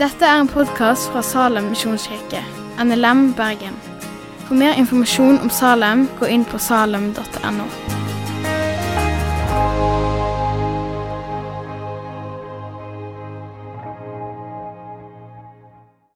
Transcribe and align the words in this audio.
Dette 0.00 0.24
er 0.24 0.40
en 0.40 0.48
podkast 0.48 1.10
fra 1.12 1.20
Salem 1.20 1.66
misjonskirke, 1.74 2.40
NLM 2.80 3.34
Bergen. 3.36 3.74
For 4.46 4.56
mer 4.56 4.78
informasjon 4.80 5.36
om 5.44 5.50
Salem, 5.52 6.06
gå 6.16 6.26
inn 6.32 6.46
på 6.48 6.58
salem.no. 6.58 7.66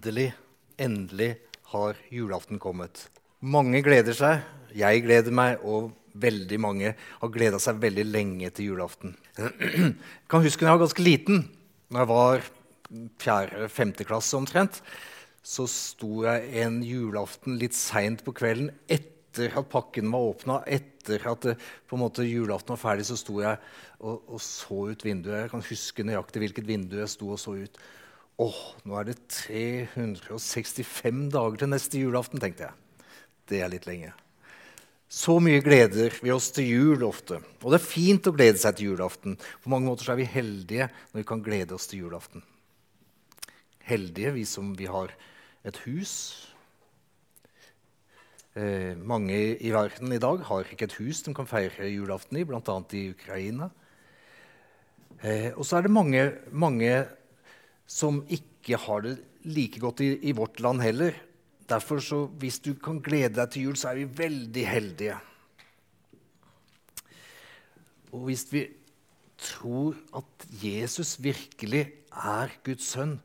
Endelig, 0.00 0.32
endelig 0.78 1.30
har 1.74 2.00
julaften 2.10 2.58
kommet. 2.58 3.06
Mange 3.40 3.84
gleder 3.84 4.16
seg. 4.16 4.42
Jeg 4.74 5.04
gleder 5.04 5.32
meg, 5.32 5.60
og 5.60 5.92
veldig 6.14 6.58
mange 6.62 6.92
har 6.96 7.32
gleda 7.34 7.58
seg 7.62 7.80
veldig 7.82 8.04
lenge 8.08 8.50
til 8.54 8.72
julaften. 8.72 9.16
Jeg 9.38 9.94
kan 10.30 10.44
huske 10.44 10.62
da 10.62 10.70
jeg 10.70 10.78
var 10.78 10.84
ganske 10.86 11.06
liten. 11.06 11.42
Når 11.90 12.00
jeg 12.00 12.10
var 12.10 12.46
fjerde-femte 13.22 14.06
klasse 14.06 14.36
omtrent, 14.38 14.80
så 15.44 15.66
sto 15.68 16.24
jeg 16.24 16.46
en 16.64 16.78
julaften 16.86 17.58
litt 17.60 17.76
seint 17.76 18.24
på 18.24 18.32
kvelden 18.36 18.70
etter 18.88 19.52
at 19.58 19.68
pakken 19.72 20.08
var 20.14 20.30
åpna. 20.30 20.60
Etter 20.64 21.26
at 21.28 21.44
det, 21.44 21.56
på 21.90 21.98
en 21.98 22.04
måte, 22.06 22.24
julaften 22.24 22.76
var 22.76 22.80
ferdig, 22.80 23.08
så 23.10 23.18
sto 23.20 23.40
jeg 23.42 23.58
og, 24.00 24.22
og 24.24 24.40
så 24.40 24.80
ut 24.94 25.04
vinduet. 25.04 25.42
Jeg 25.44 25.52
kan 25.52 25.66
huske 25.68 26.06
nøyaktig 26.06 26.44
hvilket 26.44 26.68
vindu 26.68 26.98
jeg 27.02 27.12
sto 27.12 27.34
og 27.34 27.42
så 27.42 27.58
ut. 27.58 27.80
Åh, 28.42 28.60
nå 28.88 28.96
er 28.98 29.12
det 29.12 29.20
365 29.30 31.28
dager 31.34 31.60
til 31.60 31.70
neste 31.70 32.00
julaften, 32.02 32.42
tenkte 32.42 32.66
jeg. 32.66 33.06
Det 33.50 33.60
er 33.62 33.70
litt 33.70 33.86
lenge. 33.86 34.14
Så 35.14 35.36
mye 35.38 35.62
gleder 35.62 36.16
vi 36.24 36.32
oss 36.34 36.48
til 36.56 36.66
jul 36.66 37.04
ofte. 37.06 37.38
Og 37.62 37.70
det 37.70 37.78
er 37.78 37.86
fint 37.86 38.26
å 38.26 38.32
glede 38.34 38.58
seg 38.58 38.74
til 38.74 38.90
julaften. 38.90 39.36
På 39.62 39.70
mange 39.70 39.86
måter 39.86 40.10
er 40.10 40.18
vi 40.18 40.26
heldige 40.26 40.88
når 41.12 41.20
vi 41.20 41.26
kan 41.28 41.44
glede 41.44 41.76
oss 41.76 41.86
til 41.86 42.02
julaften. 42.02 42.42
Heldige, 43.86 44.32
vi 44.34 44.42
som 44.48 44.72
vi 44.74 44.88
har 44.90 45.12
et 45.62 45.78
hus. 45.84 46.14
Eh, 48.58 48.98
mange 48.98 49.38
i 49.54 49.70
verden 49.74 50.16
i 50.16 50.18
dag 50.22 50.42
har 50.48 50.66
ikke 50.66 50.88
et 50.88 50.98
hus 50.98 51.22
de 51.22 51.34
kan 51.36 51.46
feire 51.46 51.92
julaften 51.92 52.40
i, 52.40 52.46
bl.a. 52.48 52.76
i 52.98 53.04
Ukraina. 53.14 53.70
Eh, 55.22 55.52
og 55.54 55.62
så 55.62 55.78
er 55.78 55.86
det 55.86 55.94
mange, 55.94 56.24
mange 56.50 56.90
som 57.86 58.24
ikke 58.26 58.82
har 58.82 59.06
det 59.06 59.14
like 59.46 59.78
godt 59.78 60.02
i, 60.02 60.10
i 60.26 60.34
vårt 60.34 60.58
land 60.64 60.82
heller. 60.82 61.14
Derfor, 61.68 62.00
så, 62.04 62.24
hvis 62.40 62.58
du 62.60 62.74
kan 62.76 63.00
glede 63.02 63.38
deg 63.38 63.52
til 63.52 63.68
jul, 63.68 63.76
så 63.80 63.90
er 63.90 64.02
vi 64.02 64.18
veldig 64.18 64.64
heldige. 64.68 65.16
Og 68.12 68.26
hvis 68.28 68.44
vi 68.52 68.66
tror 69.40 69.96
at 70.16 70.46
Jesus 70.62 71.16
virkelig 71.22 71.86
er 72.12 72.52
Guds 72.66 72.92
sønn, 72.94 73.16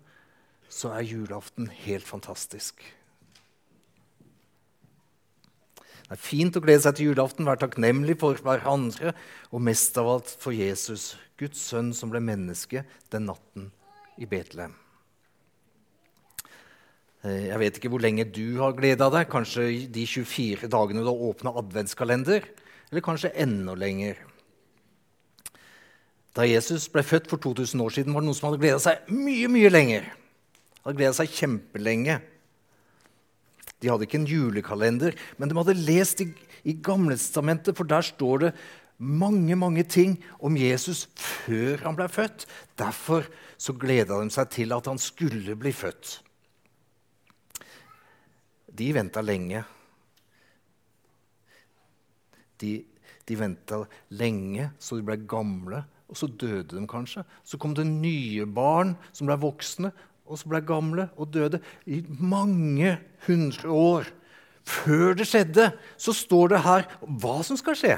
så 0.70 0.94
er 0.96 1.06
julaften 1.10 1.70
helt 1.84 2.08
fantastisk. 2.08 2.82
Det 6.10 6.18
er 6.18 6.26
fint 6.26 6.56
å 6.58 6.62
glede 6.64 6.82
seg 6.82 6.96
til 6.98 7.12
julaften, 7.12 7.46
være 7.46 7.68
takknemlig 7.68 8.16
for 8.22 8.40
hverandre 8.42 9.14
og 9.54 9.62
mest 9.62 9.98
av 10.02 10.10
alt 10.10 10.32
for 10.42 10.56
Jesus, 10.56 11.12
Guds 11.38 11.62
sønn 11.70 11.92
som 11.94 12.10
ble 12.10 12.22
menneske 12.24 12.82
den 13.14 13.28
natten 13.30 13.70
i 14.18 14.26
Betlehem. 14.30 14.74
Eh, 17.20 17.50
jeg 17.50 17.60
vet 17.60 17.78
ikke 17.80 17.92
hvor 17.92 18.04
lenge 18.04 18.24
du 18.32 18.62
har 18.62 18.76
gleda 18.78 19.10
deg. 19.12 19.28
Kanskje 19.32 19.68
de 19.92 20.06
24 20.08 20.70
dagene 20.72 21.04
du 21.04 21.10
har 21.10 21.28
åpna 21.30 21.54
adventskalender? 21.60 22.48
Eller 22.90 23.06
kanskje 23.06 23.34
enda 23.36 23.76
lenger? 23.76 24.22
Da 26.38 26.46
Jesus 26.48 26.88
ble 26.92 27.04
født 27.04 27.28
for 27.28 27.42
2000 27.42 27.84
år 27.84 27.92
siden, 27.92 28.14
var 28.14 28.24
det 28.24 28.30
noen 28.30 28.38
som 28.38 28.48
hadde 28.50 28.62
gleda 28.62 28.80
seg 28.82 29.10
mye 29.12 29.50
mye 29.52 29.72
lenger. 29.72 30.06
Hadde 30.86 31.00
gleda 31.02 31.16
seg 31.18 31.34
kjempelenge. 31.36 32.20
De 33.80 33.90
hadde 33.90 34.08
ikke 34.08 34.20
en 34.20 34.28
julekalender, 34.28 35.16
men 35.40 35.52
de 35.52 35.58
hadde 35.58 35.76
lest 35.76 36.24
i, 36.24 36.30
i 36.68 36.76
Gamlestamentet, 36.84 37.76
for 37.76 37.88
der 37.88 38.04
står 38.06 38.46
det 38.46 38.54
mange 39.00 39.56
mange 39.56 39.86
ting 39.88 40.18
om 40.44 40.58
Jesus 40.60 41.06
før 41.16 41.86
han 41.86 42.00
ble 42.00 42.10
født. 42.12 42.48
Derfor 42.80 43.28
så 43.60 43.76
gleda 43.76 44.20
de 44.20 44.32
seg 44.32 44.52
til 44.56 44.76
at 44.76 44.88
han 44.92 45.00
skulle 45.00 45.56
bli 45.60 45.72
født 45.76 46.20
de 48.76 48.90
venta 48.96 49.22
lenge. 49.26 49.64
De, 52.60 52.74
de 53.26 53.38
venta 53.40 53.84
lenge, 54.20 54.70
så 54.82 55.00
de 55.00 55.06
ble 55.08 55.18
gamle, 55.30 55.84
og 56.10 56.18
så 56.18 56.28
døde 56.28 56.76
de 56.76 56.86
kanskje. 56.90 57.24
Så 57.46 57.60
kom 57.62 57.76
det 57.78 57.88
nye 57.88 58.48
barn 58.50 58.96
som 59.14 59.30
ble 59.30 59.38
voksne, 59.40 59.94
og 60.30 60.38
så 60.38 60.50
ble 60.52 60.62
gamle 60.66 61.08
og 61.18 61.32
døde 61.34 61.62
i 61.90 62.04
mange 62.06 62.98
hundre 63.26 63.74
år. 63.74 64.10
Før 64.70 65.16
det 65.18 65.26
skjedde, 65.30 65.72
så 65.98 66.14
står 66.14 66.54
det 66.54 66.66
her 66.66 66.86
hva 67.02 67.40
som 67.46 67.58
skal 67.58 67.78
skje. 67.78 67.96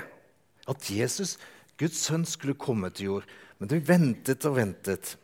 At 0.72 0.92
Jesus, 0.94 1.36
Guds 1.80 2.00
sønn, 2.06 2.24
skulle 2.28 2.56
komme 2.60 2.92
til 2.94 3.10
jord. 3.10 3.28
Men 3.60 3.72
de 3.72 3.82
ventet 3.84 4.46
og 4.48 4.56
ventet. 4.60 5.16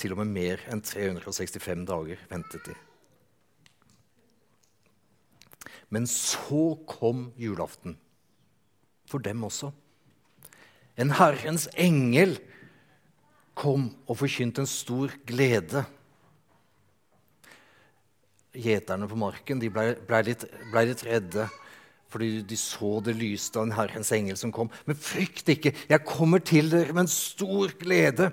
Til 0.00 0.14
og 0.14 0.22
med 0.22 0.32
mer 0.32 0.62
enn 0.72 0.80
365 0.80 1.84
dager 1.88 2.22
ventet 2.30 2.70
de. 2.70 2.76
Men 5.90 6.06
så 6.08 6.78
kom 6.88 7.28
julaften. 7.38 7.98
For 9.10 9.18
dem 9.22 9.42
også. 9.44 9.72
En 11.00 11.10
Herrens 11.18 11.66
engel 11.74 12.36
kom 13.58 13.90
og 14.06 14.20
forkynte 14.22 14.62
en 14.62 14.70
stor 14.70 15.12
glede. 15.26 15.82
Gjeterne 18.54 19.08
på 19.10 19.18
marken 19.18 19.60
ble, 19.62 19.94
ble, 20.06 20.20
litt, 20.30 20.46
ble, 20.70 20.86
litt, 20.90 21.04
redde 21.06 21.50
fordi 22.10 22.40
de 22.42 22.56
så 22.58 22.96
det 23.06 23.12
lyste 23.14 23.54
av 23.54 23.68
en 23.68 23.76
Herrens 23.76 24.08
engel 24.16 24.34
som 24.38 24.50
kom. 24.50 24.66
Men 24.82 24.98
frykt 24.98 25.46
ikke, 25.52 25.70
jeg 25.86 26.02
kommer 26.02 26.42
til 26.42 26.66
dere 26.72 26.90
med 26.90 27.04
en 27.04 27.12
stor 27.12 27.70
glede. 27.78 28.32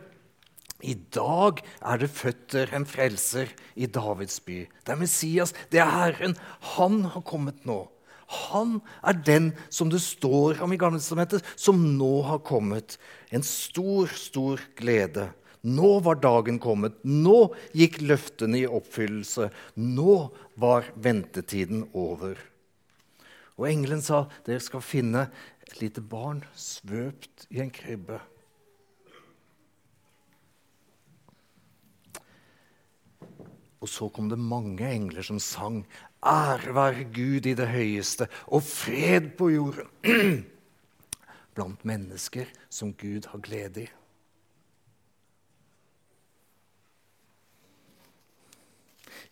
I 0.86 0.94
dag 1.14 1.64
er 1.82 2.02
det 2.02 2.10
født 2.14 2.56
en 2.70 2.86
frelser 2.86 3.50
i 3.76 3.88
Davids 3.90 4.40
by. 4.46 4.66
Det 4.86 4.94
er 4.94 5.00
Messias, 5.00 5.54
det 5.74 5.82
er 5.82 5.90
Herren. 5.90 6.36
Han 6.78 7.04
har 7.16 7.26
kommet 7.26 7.66
nå. 7.66 7.88
Han 8.28 8.82
er 9.08 9.16
den 9.26 9.52
som 9.72 9.90
det 9.90 10.04
står 10.04 10.60
om 10.62 10.74
i 10.76 10.80
Gamle 10.80 11.00
testamentet, 11.00 11.46
som 11.56 11.80
nå 11.98 12.22
har 12.28 12.44
kommet. 12.46 12.98
En 13.32 13.46
stor, 13.46 14.12
stor 14.12 14.62
glede. 14.78 15.30
Nå 15.64 15.98
var 16.06 16.20
dagen 16.22 16.60
kommet. 16.62 17.00
Nå 17.04 17.54
gikk 17.76 18.02
løftene 18.04 18.62
i 18.62 18.70
oppfyllelse. 18.70 19.50
Nå 19.82 20.18
var 20.60 20.92
ventetiden 20.94 21.88
over. 21.98 22.38
Og 23.58 23.66
engelen 23.72 24.04
sa, 24.06 24.28
'Dere 24.46 24.62
skal 24.62 24.86
finne 24.86 25.30
et 25.66 25.80
lite 25.82 26.02
barn 26.02 26.44
svøpt 26.54 27.48
i 27.50 27.64
en 27.64 27.74
krybbe.' 27.74 28.22
Og 33.78 33.90
så 33.92 34.08
kom 34.10 34.30
det 34.32 34.40
mange 34.42 34.88
engler 34.90 35.26
som 35.26 35.40
sang 35.44 35.84
Ære 36.26 36.74
være 36.74 37.04
Gud 37.14 37.46
i 37.46 37.54
det 37.58 37.68
høyeste 37.70 38.26
og 38.48 38.66
fred 38.66 39.30
på 39.38 39.52
jorden 39.54 39.92
blant 41.56 41.86
mennesker 41.86 42.50
som 42.74 42.94
Gud 42.98 43.30
har 43.30 43.44
glede 43.46 43.86
i. 43.86 43.88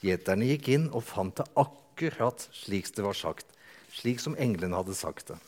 Gjeterne 0.06 0.46
gikk 0.52 0.70
inn 0.76 0.88
og 0.94 1.06
fant 1.08 1.38
det 1.40 1.48
akkurat 1.58 2.46
slik 2.54 2.92
det 2.94 3.06
var 3.06 3.18
sagt, 3.18 3.48
slik 3.90 4.22
som 4.22 4.38
englene 4.38 4.78
hadde 4.78 4.98
sagt 4.98 5.32
det. 5.32 5.40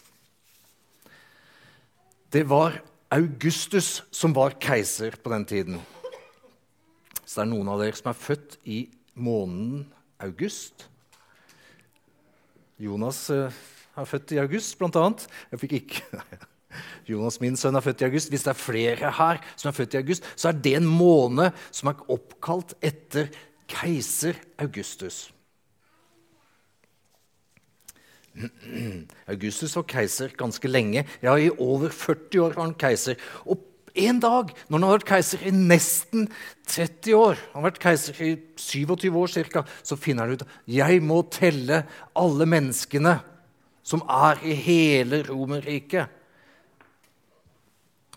Det 2.34 2.44
var 2.50 2.82
Augustus 3.14 4.02
som 4.12 4.34
var 4.36 4.58
keiser 4.60 5.16
på 5.22 5.32
den 5.32 5.46
tiden. 5.48 5.78
Så 7.24 7.40
det 7.40 7.46
er 7.46 7.52
noen 7.54 7.70
av 7.72 7.82
dere 7.84 7.96
som 7.96 8.10
er 8.12 8.20
født 8.20 8.58
i 8.68 8.82
måneden 9.18 9.88
august. 10.24 10.88
Jonas 12.80 13.30
uh, 13.34 13.54
er 13.98 14.06
født 14.06 14.36
i 14.36 14.42
august, 14.42 14.78
blant 14.78 14.98
annet. 15.00 15.26
Jeg 15.52 15.62
fikk 15.64 15.74
ikke 15.82 16.22
Jonas, 17.10 17.40
min 17.42 17.58
sønn, 17.58 17.78
er 17.78 17.86
født 17.86 18.04
i 18.04 18.10
august. 18.10 18.30
Hvis 18.30 18.46
det 18.46 18.54
er 18.54 18.60
flere 18.60 19.12
her 19.18 19.42
som 19.56 19.72
er 19.72 19.78
født 19.78 19.96
i 19.96 20.02
august, 20.02 20.28
så 20.36 20.52
er 20.52 20.60
det 20.62 20.76
en 20.78 20.90
måned 20.90 21.56
som 21.72 21.90
er 21.92 22.04
oppkalt 22.14 22.76
etter 22.86 23.32
keiser 23.72 24.38
Augustus. 24.62 25.28
Augustus 29.34 29.74
var 29.76 29.88
keiser 29.90 30.36
ganske 30.38 30.70
lenge. 30.70 31.06
Ja, 31.24 31.36
I 31.36 31.50
over 31.58 31.90
40 31.90 32.44
år 32.44 32.58
var 32.58 32.68
han 32.68 32.78
keiser. 32.78 33.18
Og 33.46 33.64
en 33.98 34.20
dag, 34.22 34.52
når 34.68 34.78
han 34.78 34.86
har 34.86 34.98
vært 34.98 35.10
keiser 35.10 35.46
i 35.48 35.54
nesten 35.54 36.28
30 36.70 37.18
år, 37.18 37.40
han 37.54 37.62
har 37.62 37.70
vært 37.72 37.82
keiser 37.84 38.22
i 38.24 38.34
27 38.60 39.10
år 39.18 39.32
cirka, 39.34 39.64
så 39.84 39.98
finner 40.00 40.28
han 40.28 40.38
ut 40.38 40.46
jeg 40.70 41.02
må 41.06 41.22
telle 41.34 41.84
alle 42.18 42.48
menneskene 42.50 43.18
som 43.88 44.04
er 44.12 44.42
i 44.44 44.56
hele 44.60 45.22
Romerriket. 45.28 46.14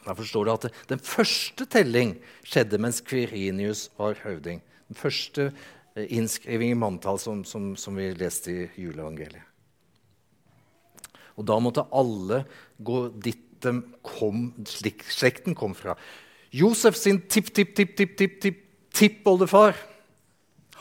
Derfor 0.06 0.26
står 0.26 0.48
det 0.48 0.54
at 0.56 0.88
Den 0.88 1.02
første 1.04 1.66
telling 1.70 2.16
skjedde 2.42 2.80
mens 2.80 3.02
Kvirinius 3.04 3.90
var 3.98 4.18
høvding. 4.24 4.62
Den 4.88 4.98
første 4.98 5.50
eh, 5.94 6.08
innskriving 6.08 6.72
i 6.72 6.78
manntall 6.78 7.20
som, 7.20 7.44
som, 7.44 7.76
som 7.76 7.94
vi 7.96 8.08
leste 8.16 8.50
i 8.50 8.66
juleevangeliet. 8.80 9.46
Og 11.38 11.46
da 11.48 11.56
måtte 11.62 11.86
alle 11.96 12.42
gå 12.82 13.06
dit 13.22 13.46
de 13.64 13.72
kom, 14.06 14.52
slik 14.68 15.04
slekten 15.10 15.54
kom 15.58 15.74
fra. 15.76 15.96
Josef 16.50 16.96
sin 16.98 17.20
tipp-tipp-tipp-tipp-tipp-tippoldefar, 17.30 19.74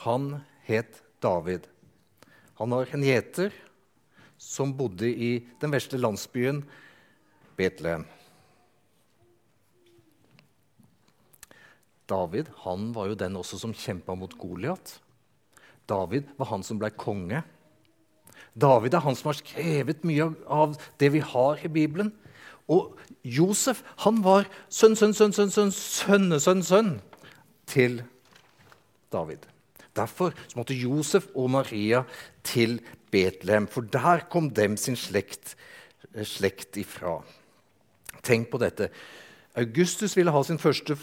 han 0.05 0.41
het 0.65 1.03
David. 1.21 1.67
Han 2.59 2.69
var 2.73 2.87
en 2.91 3.03
gjeter 3.03 3.53
som 4.39 4.77
bodde 4.77 5.07
i 5.07 5.47
den 5.61 5.71
verste 5.71 5.97
landsbyen 5.99 6.63
Betlehem. 7.59 8.05
David 12.09 12.49
han 12.63 12.89
var 12.95 13.11
jo 13.11 13.19
den 13.19 13.37
også 13.37 13.59
som 13.61 13.75
kjempa 13.75 14.15
mot 14.17 14.33
Goliat. 14.39 14.95
David 15.89 16.23
var 16.39 16.47
han 16.53 16.63
som 16.65 16.79
ble 16.81 16.89
konge. 16.97 17.43
David 18.57 18.95
er 18.95 19.05
han 19.05 19.17
som 19.17 19.29
har 19.29 19.39
skrevet 19.39 20.05
mye 20.07 20.31
av 20.49 20.75
det 21.01 21.11
vi 21.13 21.21
har 21.21 21.61
i 21.61 21.71
Bibelen. 21.71 22.11
Og 22.69 22.95
Josef 23.25 23.81
han 24.05 24.21
var 24.25 24.47
sønn, 24.69 24.95
sønn, 24.95 25.15
sønn, 25.17 25.33
sønn, 25.33 25.51
sønn, 25.53 25.73
sønnesønn, 25.73 26.63
sønn 26.63 26.91
til 27.69 28.01
David. 29.13 29.47
Derfor 29.97 30.35
måtte 30.55 30.77
Josef 30.77 31.27
og 31.33 31.49
Maria 31.57 32.03
til 32.45 32.77
Betlehem, 33.11 33.67
for 33.67 33.81
der 33.81 34.27
kom 34.29 34.51
dem 34.53 34.77
sin 34.77 34.95
slekt, 34.99 35.55
slekt 36.23 36.77
ifra. 36.77 37.17
Tenk 38.21 38.51
på 38.51 38.61
dette. 38.61 38.91
Augustus 39.57 40.13
ville 40.15 40.31
ha 40.31 40.43
sin 40.45 40.61
første 40.61 40.95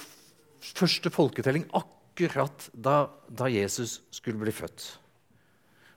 første 0.74 1.12
folketelling 1.12 1.66
akkurat 1.76 2.68
da, 2.72 3.06
da, 3.28 3.48
Jesus 3.50 4.00
skulle 4.14 4.40
bli 4.40 4.54
født. 4.54 4.86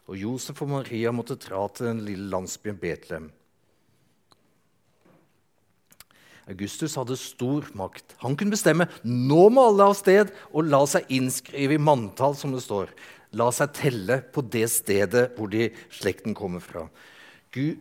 Og 0.09 0.17
Josef 0.17 0.61
og 0.65 0.71
Maria 0.73 1.11
måtte 1.13 1.37
dra 1.39 1.67
til 1.73 1.91
den 1.91 2.03
lille 2.05 2.29
landsbyen 2.31 2.79
Betlehem. 2.81 3.29
Augustus 6.49 6.95
hadde 6.97 7.17
stor 7.19 7.67
makt. 7.77 8.15
Han 8.23 8.35
kunne 8.37 8.55
bestemme 8.55 8.89
nå 9.03 9.43
må 9.53 9.67
alle 9.69 9.89
av 9.91 9.97
sted 9.99 10.31
og 10.49 10.69
la 10.69 10.81
seg 10.89 11.09
innskrive 11.13 11.77
i 11.77 11.81
manntall, 11.81 12.35
som 12.37 12.55
det 12.55 12.63
står. 12.65 12.91
La 13.37 13.51
seg 13.53 13.75
telle 13.77 14.21
på 14.33 14.41
det 14.41 14.65
stedet 14.73 15.29
hvor 15.37 15.51
de 15.53 15.69
slekten 15.93 16.33
kommer 16.37 16.63
fra. 16.63 16.87
Gud, 17.53 17.77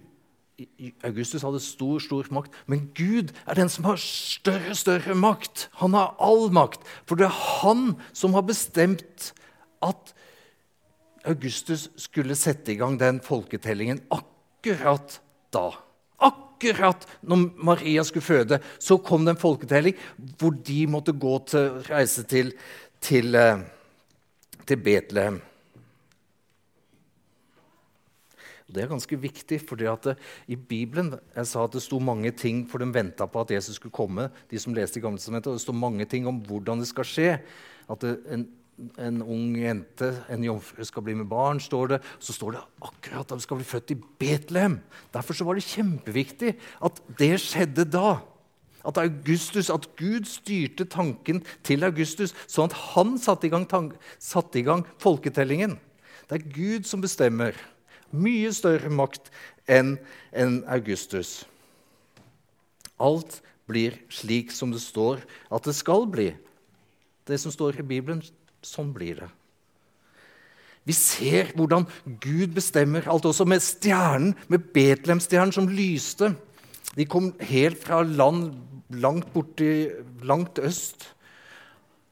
Augustus 1.07 1.45
hadde 1.47 1.61
stor 1.63 2.03
stor 2.03 2.29
makt, 2.35 2.55
men 2.67 2.89
Gud 2.99 3.31
er 3.47 3.57
den 3.57 3.71
som 3.71 3.87
har 3.87 4.01
større 4.03 4.75
større 4.77 5.15
makt. 5.17 5.69
Han 5.81 5.95
har 5.97 6.17
all 6.21 6.49
makt. 6.53 6.83
For 7.07 7.17
det 7.17 7.29
er 7.29 7.43
han 7.63 7.93
som 8.13 8.35
har 8.37 8.45
bestemt 8.49 9.31
at 9.85 10.13
Augustus 11.29 11.89
skulle 12.01 12.37
sette 12.39 12.73
i 12.73 12.79
gang 12.81 12.99
den 13.01 13.23
folketellingen 13.25 14.03
akkurat 14.13 15.21
da. 15.55 15.71
Akkurat 16.59 17.05
når 17.23 17.45
Maria 17.55 18.03
skulle 18.03 18.27
føde, 18.27 18.59
så 18.83 18.99
kom 18.99 19.23
det 19.23 19.37
en 19.37 19.39
folketelling 19.39 19.99
hvor 20.41 20.57
de 20.67 20.81
måtte 20.91 21.15
gå 21.15 21.37
til, 21.47 21.77
reise 21.87 22.25
til, 22.27 22.51
til, 23.01 23.31
eh, 23.39 23.63
til 24.67 24.81
Betlehem. 24.83 25.39
Det 28.69 28.83
er 28.83 28.91
ganske 28.91 29.17
viktig, 29.17 29.61
for 29.65 29.79
i 30.47 30.57
Bibelen 30.57 31.15
jeg 31.37 31.47
sa 31.47 31.65
at 31.65 31.73
det 31.73 31.83
sto 31.83 31.99
mange 31.99 32.31
ting 32.37 32.67
for 32.69 32.79
de 32.79 32.91
venta 32.93 33.27
på 33.27 33.41
at 33.41 33.51
Jesus 33.51 33.77
skulle 33.77 33.95
komme. 33.95 34.29
de 34.51 34.59
som 34.59 34.75
leste 34.75 34.99
i 34.99 35.03
Gamle 35.03 35.19
Det 35.19 35.61
står 35.61 35.73
mange 35.73 36.05
ting 36.05 36.27
om 36.27 36.43
hvordan 36.43 36.81
det 36.81 36.89
skal 36.89 37.05
skje. 37.05 37.41
At 37.89 38.01
det, 38.01 38.19
en, 38.29 38.49
en, 38.99 39.23
ung 39.23 39.57
jente, 39.59 40.11
en 40.31 40.45
jomfru, 40.47 40.85
skal 40.87 41.05
bli 41.07 41.15
med 41.19 41.29
barn, 41.31 41.61
står 41.61 41.95
det. 41.95 42.01
Så 42.23 42.35
står 42.37 42.57
det 42.57 42.65
akkurat 42.87 43.27
at 43.27 43.37
hun 43.37 43.45
skal 43.45 43.61
bli 43.61 43.67
født 43.67 43.95
i 43.95 43.99
Betlehem. 44.21 44.79
Derfor 45.15 45.39
var 45.45 45.59
det 45.59 45.67
kjempeviktig 45.67 46.55
at 46.85 47.01
det 47.19 47.33
skjedde 47.43 47.89
da. 47.91 48.19
At, 48.87 49.01
Augustus, 49.03 49.69
at 49.75 49.89
Gud 49.99 50.29
styrte 50.31 50.87
tanken 50.89 51.43
til 51.67 51.85
Augustus, 51.85 52.33
sånn 52.47 52.71
at 52.71 52.79
han 52.95 53.19
satte 53.21 53.49
i 53.49 53.53
gang, 53.53 53.67
i 53.67 54.65
gang 54.65 54.87
folketellingen. 55.03 55.77
Det 56.31 56.39
er 56.39 56.51
Gud 56.55 56.87
som 56.89 57.03
bestemmer. 57.03 57.59
Mye 58.15 58.53
større 58.57 58.89
makt 58.89 59.29
enn 59.69 59.97
en 60.33 60.63
Augustus. 60.71 61.43
Alt 62.97 63.43
blir 63.69 63.99
slik 64.09 64.55
som 64.55 64.73
det 64.73 64.81
står 64.81 65.21
at 65.53 65.67
det 65.69 65.77
skal 65.77 66.07
bli. 66.09 66.31
Det 67.29 67.37
som 67.41 67.53
står 67.53 67.83
i 67.83 67.85
Bibelen, 67.85 68.23
sånn 68.69 68.93
blir 68.95 69.23
det. 69.25 69.31
Vi 70.89 70.95
ser 70.97 71.51
hvordan 71.57 71.85
Gud 72.23 72.55
bestemmer 72.57 73.09
alt, 73.13 73.27
også 73.29 73.45
med 73.49 73.61
stjernen, 73.65 74.33
med 74.49 74.71
Betlehemstjernen 74.73 75.53
som 75.53 75.69
lyste. 75.69 76.33
De 76.97 77.05
kom 77.05 77.35
helt 77.51 77.83
fra 77.83 78.01
land 78.07 78.55
langt 78.89 79.29
borti, 79.35 79.89
langt 80.25 80.59
øst. 80.65 81.11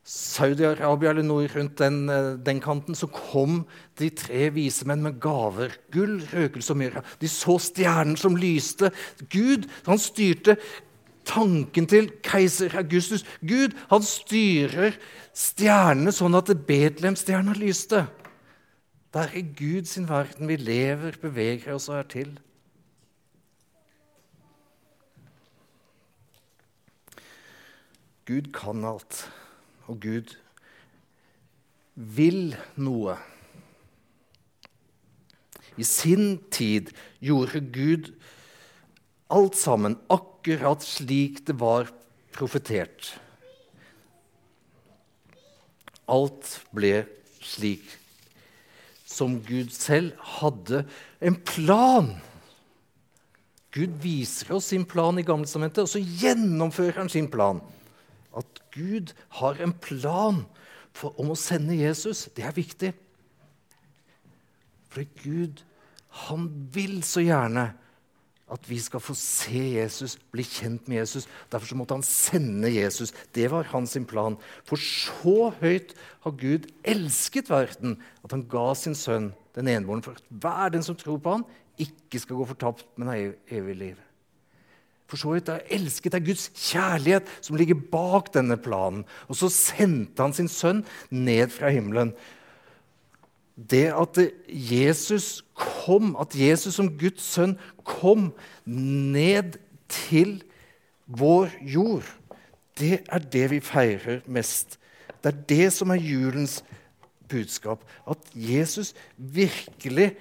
Saudi-Arabia 0.06 1.10
eller 1.10 1.24
noe 1.26 1.48
rundt 1.50 1.80
den, 1.80 2.08
eh, 2.08 2.36
den, 2.38 2.60
kanten, 2.60 2.94
så 2.94 3.08
kom 3.10 3.64
de 3.98 4.10
tre 4.10 4.50
vise 4.54 4.86
menn 4.86 5.02
med 5.02 5.18
gaver. 5.18 5.72
Gull, 5.90 6.20
røkelse 6.30 6.70
og 6.70 6.78
myrra. 6.78 7.02
De 7.18 7.26
så 7.26 7.56
stjernen 7.58 8.14
som 8.16 8.36
lyste. 8.36 8.92
Gud 9.28 9.66
han 9.86 9.98
styrte 9.98 10.58
tanken 11.26 11.88
til 11.90 12.08
keiser 12.24 12.76
Augustus. 12.78 13.24
Gud 13.42 13.74
han 13.90 14.06
styrer 14.06 14.96
stjernene 15.36 16.14
sånn 16.14 16.38
at 16.38 16.52
Betlehemstjerna 16.68 17.56
lyste. 17.58 18.06
Det 19.12 19.22
er 19.22 19.38
i 19.38 19.44
Gud 19.56 19.88
sin 19.88 20.08
verden 20.08 20.48
vi 20.50 20.58
lever, 20.60 21.16
beveger 21.22 21.76
oss 21.76 21.88
og 21.90 22.00
er 22.00 22.10
til. 22.12 22.34
Gud 28.26 28.50
kan 28.54 28.84
alt 28.84 29.22
og 29.86 30.00
Gud 30.02 30.34
vil 31.94 32.56
noe. 32.76 33.14
I 35.76 35.84
sin 35.86 36.38
tid 36.52 36.90
gjorde 37.20 37.60
Gud 37.72 38.10
alt 39.32 39.56
sammen 39.58 39.96
akkurat 40.12 40.84
slik 40.84 41.42
det 41.48 41.56
var 41.60 41.90
profetert. 42.36 43.14
Alt 46.06 46.60
ble 46.76 47.04
slik 47.42 47.86
som 49.06 49.38
Gud 49.46 49.70
selv 49.74 50.16
hadde 50.40 50.82
en 51.24 51.38
plan. 51.46 52.10
Gud 53.74 53.96
viser 54.02 54.54
oss 54.56 54.70
sin 54.72 54.86
plan 54.88 55.18
i 55.18 55.24
Gammeltestamentet, 55.26 55.84
og 55.84 55.90
så 55.90 56.00
gjennomfører 56.00 57.02
han 57.02 57.10
sin 57.12 57.30
plan. 57.32 57.62
At 58.36 58.60
Gud 58.74 59.12
har 59.40 59.60
en 59.62 59.72
plan 59.72 60.42
for, 60.96 61.14
om 61.20 61.32
å 61.32 61.38
sende 61.38 61.76
Jesus, 61.78 62.26
det 62.36 62.44
er 62.48 62.56
viktig. 62.56 62.92
For 64.92 65.04
Gud, 65.22 65.62
han 66.26 66.48
vil 66.72 67.02
så 67.04 67.24
gjerne 67.24 67.70
at 68.46 68.68
vi 68.70 68.78
skal 68.78 69.02
få 69.02 69.14
se 69.18 69.58
Jesus, 69.74 70.14
bli 70.30 70.44
kjent 70.46 70.86
med 70.86 71.00
Jesus. 71.00 71.26
Derfor 71.50 71.66
så 71.66 71.78
måtte 71.78 71.96
han 71.98 72.06
sende 72.06 72.70
Jesus. 72.70 73.12
Det 73.34 73.48
var 73.50 73.66
hans 73.72 73.96
plan. 74.06 74.36
For 74.64 74.78
så 74.78 75.50
høyt 75.58 75.96
har 76.22 76.36
Gud 76.38 76.68
elsket 76.86 77.50
verden 77.50 77.96
at 78.22 78.30
han 78.30 78.46
ga 78.50 78.68
sin 78.78 78.94
sønn, 78.94 79.32
den 79.56 79.70
enbårne, 79.72 80.04
for 80.04 80.14
at 80.14 80.22
hver 80.30 80.70
den 80.76 80.84
som 80.86 80.98
tror 80.98 81.18
på 81.18 81.38
ham 81.38 81.46
ikke 81.80 82.20
skal 82.22 82.38
gå 82.38 82.46
fortapt, 82.52 82.86
men 82.96 83.10
ha 83.10 83.16
evig 83.52 83.76
liv. 83.76 83.96
For 85.06 85.20
så 85.20 85.34
vidt 85.34 85.50
er 85.50 85.66
elsket 85.70 86.16
er 86.18 86.24
Guds 86.24 86.48
kjærlighet 86.54 87.28
som 87.44 87.58
ligger 87.58 87.78
bak 87.92 88.32
denne 88.34 88.56
planen. 88.58 89.04
Og 89.30 89.38
så 89.38 89.50
sendte 89.52 90.22
han 90.22 90.34
sin 90.34 90.50
sønn 90.50 90.82
ned 91.10 91.52
fra 91.54 91.70
himmelen. 91.70 92.12
Det 93.56 93.86
at 93.94 94.18
Jesus 94.46 95.45
kom, 95.56 96.14
at 96.20 96.36
Jesus 96.36 96.76
som 96.78 96.90
Guds 96.98 97.24
sønn 97.24 97.56
kom 97.86 98.30
ned 98.66 99.58
til 99.88 100.40
vår 101.06 101.52
jord, 101.64 102.08
det 102.76 103.00
er 103.08 103.22
det 103.32 103.46
vi 103.54 103.60
feirer 103.64 104.20
mest. 104.28 104.76
Det 105.22 105.32
er 105.32 105.44
det 105.48 105.68
som 105.72 105.90
er 105.90 106.02
julens 106.02 106.60
budskap. 107.30 107.80
At 108.06 108.20
Jesus 108.34 108.92
virkelig 109.16 110.12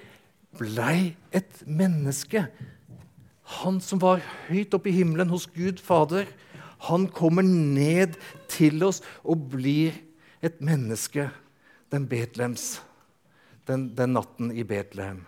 blei 0.56 1.12
et 1.36 1.60
menneske 1.68 2.46
han 3.46 3.78
som 3.82 4.00
var 4.02 4.24
høyt 4.48 4.74
oppe 4.74 4.90
i 4.90 4.96
himmelen 4.96 5.30
hos 5.30 5.46
Gud 5.54 5.78
Fader, 5.82 6.26
han 6.90 7.06
kommer 7.08 7.46
ned 7.46 8.18
til 8.50 8.82
oss 8.84 9.00
og 9.22 9.46
blir 9.54 9.94
et 10.44 10.58
menneske 10.60 11.28
den 11.94 12.08
Betlehems, 12.10 12.80
den, 13.66 13.88
den 13.96 14.14
natten 14.16 14.52
i 14.52 14.64
Betlehem. 14.66 15.24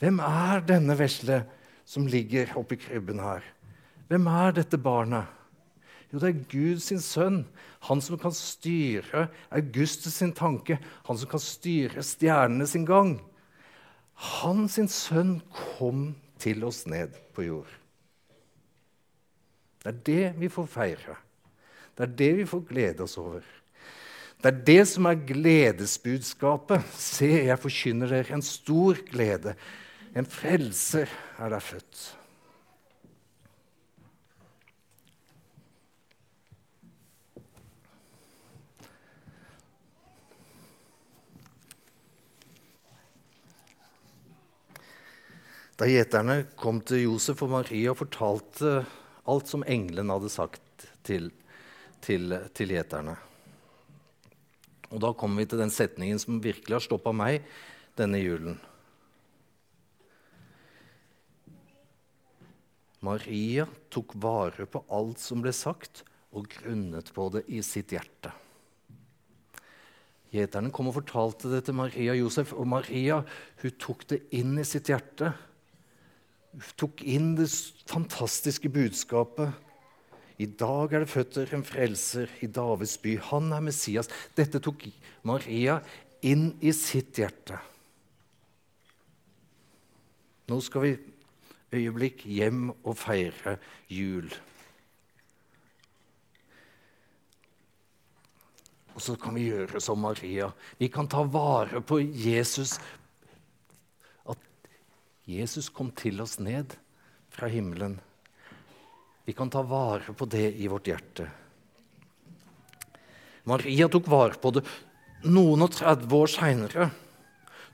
Hvem 0.00 0.20
er 0.20 0.64
denne 0.68 0.96
vesle 0.98 1.42
som 1.88 2.08
ligger 2.10 2.52
oppi 2.58 2.78
krybben 2.80 3.22
her? 3.22 3.44
Hvem 4.10 4.28
er 4.30 4.58
dette 4.58 4.78
barnet? 4.78 5.32
Jo, 6.12 6.20
det 6.22 6.28
er 6.28 6.44
Gud 6.50 6.82
sin 6.84 7.00
sønn. 7.02 7.40
Han 7.88 8.02
som 8.04 8.18
kan 8.20 8.34
styre 8.34 9.26
Augustus 9.50 10.20
sin 10.20 10.34
tanke. 10.36 10.78
Han 11.08 11.18
som 11.18 11.30
kan 11.30 11.42
styre 11.42 12.04
stjernene 12.06 12.68
sin 12.70 12.86
gang. 12.86 13.16
Han 14.40 14.68
sin 14.72 14.88
sønn 14.88 15.40
kom 15.76 16.14
til 16.40 16.64
oss 16.64 16.84
ned 16.86 17.16
på 17.34 17.48
jord. 17.48 17.72
Det 19.82 19.92
er 19.92 20.02
det 20.06 20.40
vi 20.40 20.50
får 20.50 20.66
feire. 20.70 21.16
Det 21.96 22.06
er 22.06 22.16
det 22.18 22.32
vi 22.40 22.48
får 22.48 22.64
glede 22.68 23.04
oss 23.04 23.16
over. 23.20 23.44
Det 24.42 24.50
er 24.52 24.60
det 24.68 24.82
som 24.90 25.08
er 25.08 25.24
gledesbudskapet. 25.26 26.84
Se, 27.00 27.30
jeg 27.48 27.62
forkynner 27.62 28.12
dere 28.12 28.36
en 28.36 28.44
stor 28.44 29.00
glede. 29.08 29.56
En 30.16 30.28
frelser 30.28 31.10
er 31.40 31.52
der 31.52 31.64
født. 31.64 32.04
Da 45.76 45.84
gjeterne 45.90 46.38
kom 46.56 46.78
til 46.80 47.02
Josef 47.02 47.42
og 47.44 47.52
Maria 47.52 47.92
og 47.92 48.00
fortalte 48.00 48.78
alt 49.28 49.50
som 49.50 49.64
englene 49.68 50.16
hadde 50.16 50.32
sagt 50.32 50.88
til, 51.04 51.28
til, 52.00 52.32
til 52.56 52.72
gjeterne 52.72 53.18
Og 54.92 55.02
da 55.02 55.12
kommer 55.18 55.42
vi 55.42 55.50
til 55.50 55.60
den 55.60 55.72
setningen 55.74 56.20
som 56.22 56.42
virkelig 56.42 56.78
har 56.78 56.84
stoppa 56.84 57.12
meg 57.16 57.46
denne 57.98 58.20
julen. 58.22 58.58
Maria 63.06 63.66
tok 63.92 64.16
vare 64.18 64.66
på 64.66 64.82
alt 64.92 65.20
som 65.22 65.42
ble 65.44 65.52
sagt, 65.54 66.02
og 66.36 66.48
grunnet 66.52 67.12
på 67.16 67.28
det 67.32 67.46
i 67.48 67.62
sitt 67.64 67.94
hjerte. 67.94 68.32
Gjeterne 70.34 70.72
kom 70.74 70.90
og 70.90 70.98
fortalte 70.98 71.48
det 71.52 71.62
til 71.66 71.76
Maria 71.78 72.16
Josef, 72.18 72.52
og 72.52 72.66
Maria 72.68 73.22
hun 73.62 73.76
tok 73.80 74.04
det 74.10 74.24
inn 74.36 74.56
i 74.58 74.66
sitt 74.66 74.90
hjerte 74.90 75.32
Hun 76.56 76.72
tok 76.80 77.02
inn 77.04 77.34
det 77.36 77.50
fantastiske 77.88 78.70
budskapet. 78.72 79.52
I 80.36 80.46
dag 80.46 80.92
er 80.92 81.04
det 81.04 81.12
føtter 81.12 81.54
en 81.56 81.64
frelser 81.64 82.32
i 82.44 82.48
Davids 82.52 82.96
by. 83.00 83.16
Han 83.30 83.52
er 83.56 83.64
Messias. 83.64 84.10
Dette 84.36 84.60
tok 84.60 84.84
Maria 85.24 85.78
inn 86.26 86.50
i 86.60 86.72
sitt 86.76 87.16
hjerte. 87.16 87.56
Nå 90.46 90.58
skal 90.62 90.84
vi 90.84 90.92
øyeblikk 91.74 92.26
hjem 92.28 92.68
og 92.76 92.92
feire 93.00 93.56
jul. 93.90 94.28
Og 98.96 99.02
så 99.04 99.16
kan 99.20 99.36
vi 99.36 99.48
gjøre 99.50 99.80
som 99.82 100.00
Maria. 100.00 100.50
Vi 100.78 100.88
kan 100.92 101.08
ta 101.08 101.24
vare 101.24 101.82
på 101.84 101.98
Jesus 102.00 102.78
At 104.24 104.40
Jesus 105.28 105.68
kom 105.68 105.90
til 105.96 106.22
oss 106.24 106.38
ned 106.38 106.76
fra 107.34 107.50
himmelen. 107.52 107.98
Vi 109.26 109.34
kan 109.34 109.50
ta 109.50 109.62
vare 109.66 110.14
på 110.14 110.26
det 110.30 110.52
i 110.54 110.68
vårt 110.70 110.86
hjerte. 110.86 111.26
Maria 113.46 113.88
tok 113.90 114.06
vare 114.10 114.38
på 114.38 114.52
det. 114.54 114.62
Noen 115.26 115.64
og 115.66 115.72
30 115.74 116.14
år 116.14 116.30
seinere 116.30 116.86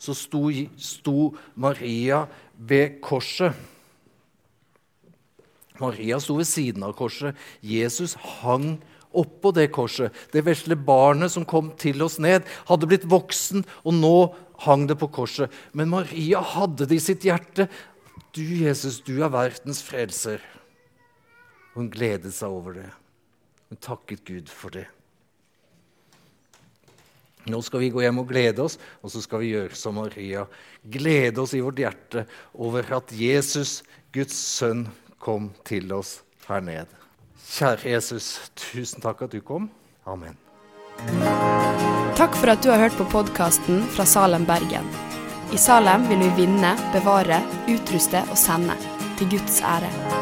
så 0.00 0.14
sto, 0.16 0.46
sto, 0.80 1.28
Maria 1.54 2.24
ved 2.56 2.96
korset. 3.04 3.52
Maria 5.78 6.18
sto 6.20 6.38
ved 6.40 6.48
siden 6.48 6.86
av 6.88 6.96
korset. 6.96 7.36
Jesus 7.60 8.16
hang 8.40 8.78
oppå 9.12 9.52
det 9.52 9.68
korset. 9.76 10.08
Det 10.32 10.44
vesle 10.46 10.76
barnet 10.76 11.34
som 11.34 11.44
kom 11.48 11.70
til 11.78 12.00
oss 12.04 12.16
ned, 12.22 12.48
hadde 12.68 12.88
blitt 12.88 13.04
voksen, 13.08 13.66
og 13.84 13.96
nå 14.00 14.16
hang 14.64 14.88
det 14.88 14.96
på 14.98 15.10
korset. 15.12 15.52
Men 15.76 15.92
Maria 15.92 16.40
hadde 16.54 16.88
det 16.88 16.96
i 16.96 17.06
sitt 17.10 17.28
hjerte. 17.28 17.68
Du, 18.32 18.42
Jesus, 18.42 19.02
du 19.04 19.18
er 19.20 19.32
verdens 19.32 19.84
frelser. 19.84 20.40
Hun 21.76 21.90
gledet 21.92 22.34
seg 22.36 22.52
over 22.52 22.76
det. 22.80 22.88
Hun 23.70 23.80
takket 23.80 24.24
Gud 24.28 24.50
for 24.52 24.74
det. 24.74 24.86
Nå 27.50 27.58
skal 27.66 27.82
vi 27.82 27.90
gå 27.90 28.02
hjem 28.04 28.20
og 28.22 28.28
glede 28.30 28.62
oss, 28.62 28.76
og 29.02 29.10
så 29.10 29.22
skal 29.24 29.42
vi 29.42 29.50
gjøre 29.56 29.74
som 29.74 29.96
Maria. 29.98 30.44
Glede 30.84 31.42
oss 31.42 31.54
i 31.58 31.62
vårt 31.64 31.80
hjerte 31.82 32.26
over 32.54 32.86
at 32.94 33.14
Jesus, 33.18 33.80
Guds 34.14 34.36
sønn, 34.36 34.86
kom 35.22 35.50
til 35.66 35.90
oss 35.94 36.20
her 36.48 36.62
nede. 36.62 37.02
Kjære 37.52 37.92
Jesus, 37.94 38.30
tusen 38.58 39.02
takk 39.02 39.26
at 39.26 39.34
du 39.34 39.42
kom. 39.42 39.68
Amen. 40.06 40.38
Takk 42.18 42.34
for 42.38 42.52
at 42.52 42.62
du 42.62 42.70
har 42.70 42.82
hørt 42.84 42.98
på 42.98 43.08
podkasten 43.10 43.82
fra 43.94 44.06
Salem, 44.06 44.46
Bergen. 44.46 44.86
I 45.52 45.60
Salem 45.60 46.06
vil 46.08 46.22
vi 46.22 46.44
vinne, 46.44 46.76
bevare, 46.94 47.42
utruste 47.70 48.22
og 48.30 48.38
sende. 48.40 48.78
Til 49.18 49.34
Guds 49.34 49.60
ære. 49.60 50.21